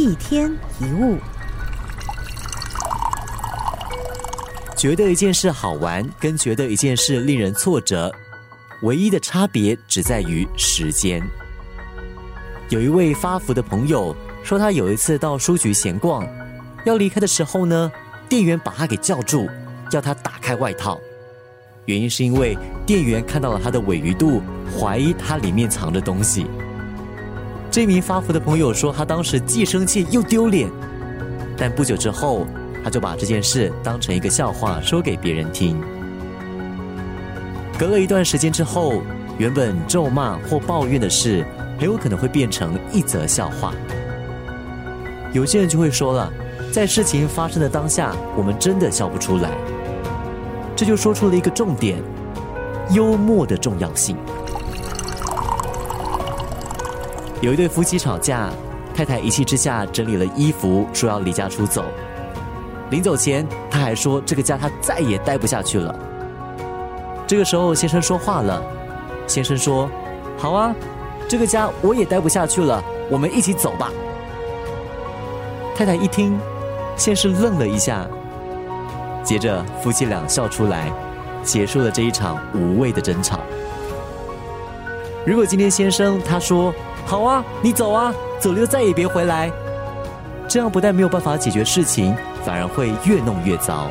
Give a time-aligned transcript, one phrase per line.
[0.00, 0.50] 一天
[0.80, 1.18] 一物，
[4.74, 8.10] 觉得一件事好玩，跟觉得一件事令人挫折，
[8.80, 11.22] 唯一的差别只在于时间。
[12.70, 16.26] 有一位发福的朋友说，他有一次到书局闲逛，
[16.86, 17.92] 要离开的时候呢，
[18.26, 19.50] 店员把他给叫住，
[19.92, 20.98] 要他打开外套。
[21.84, 22.56] 原因是因为
[22.86, 24.40] 店员看到了他的尾鱼肚，
[24.72, 26.46] 怀疑他里面藏着东西。
[27.70, 30.68] 这名发福的朋友说，他当时既生气又丢脸，
[31.56, 32.44] 但不久之后，
[32.82, 35.80] 他就把这件事当成一个笑话说给别人听。
[37.78, 39.02] 隔了一段时间之后，
[39.38, 41.46] 原本咒骂或抱怨的事，
[41.78, 43.72] 很有可能会变成一则笑话。
[45.32, 46.32] 有些人就会说了，
[46.72, 49.48] 在事情发生的当下，我们真的笑不出来。
[50.74, 52.02] 这就说出了一个重点：
[52.90, 54.16] 幽默的重要性。
[57.40, 58.50] 有一对夫妻吵架，
[58.94, 61.84] 太太一气之下整理了衣服，说要离家出走。
[62.90, 65.94] 临走前，他还说这个家他再也待不下去了。
[67.26, 68.62] 这个时候，先生说话了。
[69.26, 69.88] 先生说
[70.36, 70.74] ：“好啊，
[71.28, 73.90] 这个家我也待不下去了，我们一起走吧。”
[75.74, 76.38] 太太一听，
[76.96, 78.06] 先是愣了一下，
[79.22, 80.92] 接着夫妻俩笑出来，
[81.42, 83.38] 结束了这一场无谓的争吵。
[85.24, 86.74] 如果今天先生他说，
[87.06, 89.50] 好啊，你走啊，走了就再也别回来。
[90.48, 93.88] 这样不但没有办法解决事情，反而会越弄越糟。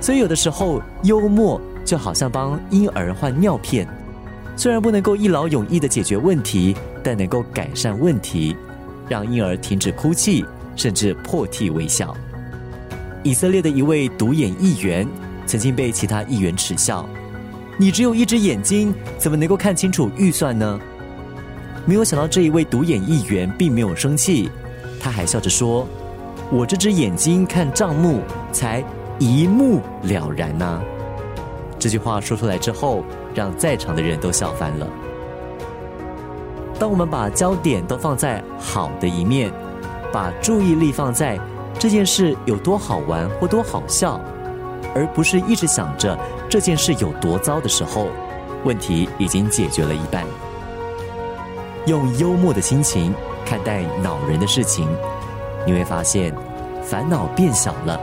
[0.00, 3.86] 所以有的时候，幽默就好像帮婴儿换尿片，
[4.56, 8.56] 虽然不能够一劳永逸的解决问题，但能够改善问题，
[9.08, 10.44] 让婴儿停止哭泣，
[10.74, 12.16] 甚至破涕为笑。
[13.22, 15.06] 以色列的一位独眼议员
[15.46, 17.06] 曾经被其他议员耻笑
[17.76, 20.80] ：“你只有一只眼睛，怎么能够看清楚预算呢？”
[21.86, 24.50] 没有想到这一位独眼议员并没有生气，
[25.00, 25.86] 他还笑着说
[26.52, 28.20] ：“我这只眼睛看账目
[28.52, 28.84] 才
[29.18, 30.80] 一目了然呐。”
[31.78, 33.02] 这句话说出来之后，
[33.34, 34.86] 让在场的人都笑翻了。
[36.78, 39.50] 当我们把焦点都放在好的一面，
[40.12, 41.40] 把注意力放在
[41.78, 44.20] 这件事有多好玩或多好笑，
[44.94, 48.08] 而不是一直想着这件事有多糟的时候，
[48.64, 50.24] 问题已经解决了一半。
[51.86, 53.14] 用幽默的心情
[53.44, 54.88] 看待恼人的事情，
[55.66, 56.34] 你会发现
[56.82, 57.98] 烦恼变小了，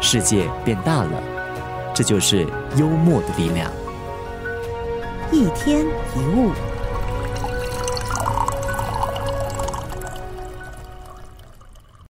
[0.00, 1.22] 世界变大了。
[1.94, 3.70] 这就是幽默的力量。
[5.30, 6.50] 一天一物。